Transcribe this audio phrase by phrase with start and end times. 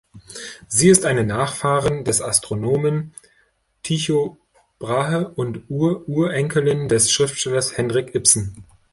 [0.67, 3.13] Sie ist eine Nachfahrin des Astronomen
[3.83, 4.39] Tycho
[4.79, 8.63] Brahe und Ur-Urenkelin des Schriftstellers Henrik Ibsen.